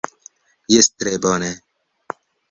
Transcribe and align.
Jes 0.75 0.89
tre 1.03 1.13
bone! 1.25 1.51